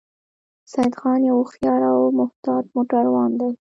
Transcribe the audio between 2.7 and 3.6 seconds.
موټروان دی